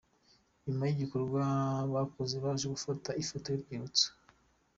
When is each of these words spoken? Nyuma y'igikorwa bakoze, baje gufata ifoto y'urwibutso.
Nyuma 0.65 0.83
y'igikorwa 0.85 1.41
bakoze, 1.93 2.35
baje 2.43 2.65
gufata 2.75 3.09
ifoto 3.21 3.45
y'urwibutso. 3.49 4.07